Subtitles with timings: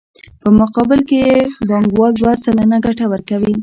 [0.41, 1.35] په مقابل کې یې
[1.69, 3.53] بانکوال دوه سلنه ګټه ورکوي